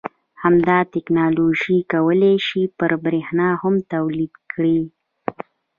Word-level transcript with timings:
همدا 0.43 0.77
تکنالوژي 0.93 1.77
کولای 1.93 2.35
شي 2.47 2.63
چې 2.67 2.71
بریښنا 3.03 3.49
هم 3.61 3.75
تولید 3.93 4.33
کړي 4.51 4.79